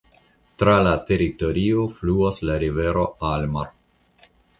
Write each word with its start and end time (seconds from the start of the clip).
Tra 0.61 0.71
la 0.85 0.93
teritorio 1.09 1.83
fluas 1.97 2.39
la 2.51 2.55
rivero 2.65 3.05
Almar. 3.33 3.71